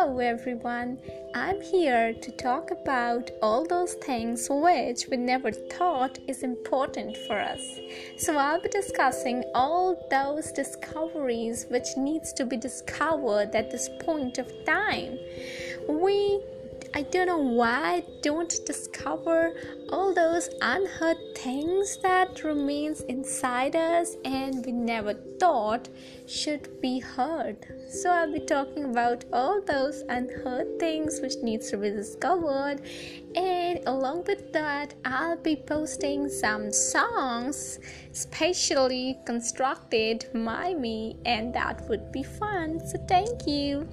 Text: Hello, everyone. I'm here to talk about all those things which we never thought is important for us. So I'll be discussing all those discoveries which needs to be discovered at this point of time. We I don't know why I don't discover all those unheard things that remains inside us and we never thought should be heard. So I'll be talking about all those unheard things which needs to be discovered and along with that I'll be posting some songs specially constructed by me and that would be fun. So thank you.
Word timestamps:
Hello, 0.00 0.20
everyone. 0.20 0.96
I'm 1.34 1.60
here 1.60 2.14
to 2.14 2.30
talk 2.30 2.70
about 2.70 3.32
all 3.42 3.66
those 3.66 3.94
things 3.94 4.46
which 4.48 5.08
we 5.10 5.16
never 5.16 5.50
thought 5.50 6.20
is 6.28 6.44
important 6.44 7.16
for 7.16 7.36
us. 7.36 7.80
So 8.16 8.36
I'll 8.36 8.62
be 8.62 8.68
discussing 8.68 9.42
all 9.56 10.06
those 10.08 10.52
discoveries 10.52 11.66
which 11.68 11.96
needs 11.96 12.32
to 12.34 12.46
be 12.46 12.56
discovered 12.56 13.56
at 13.56 13.72
this 13.72 13.90
point 13.98 14.38
of 14.38 14.46
time. 14.64 15.18
We 15.88 16.42
I 16.94 17.02
don't 17.02 17.26
know 17.26 17.38
why 17.38 17.96
I 17.96 18.04
don't 18.22 18.54
discover 18.64 19.54
all 19.90 20.14
those 20.14 20.48
unheard 20.62 21.18
things 21.36 21.98
that 22.02 22.42
remains 22.44 23.02
inside 23.02 23.76
us 23.76 24.16
and 24.24 24.64
we 24.64 24.72
never 24.72 25.12
thought 25.38 25.88
should 26.26 26.80
be 26.80 26.98
heard. 26.98 27.66
So 27.90 28.10
I'll 28.10 28.32
be 28.32 28.40
talking 28.40 28.84
about 28.86 29.24
all 29.32 29.60
those 29.60 30.02
unheard 30.08 30.78
things 30.78 31.20
which 31.20 31.34
needs 31.42 31.70
to 31.70 31.76
be 31.76 31.90
discovered 31.90 32.80
and 33.34 33.80
along 33.86 34.24
with 34.24 34.52
that 34.54 34.94
I'll 35.04 35.36
be 35.36 35.56
posting 35.56 36.28
some 36.28 36.72
songs 36.72 37.80
specially 38.12 39.18
constructed 39.26 40.26
by 40.32 40.72
me 40.72 41.18
and 41.26 41.54
that 41.54 41.86
would 41.88 42.10
be 42.12 42.22
fun. 42.22 42.80
So 42.86 42.98
thank 43.06 43.46
you. 43.46 43.86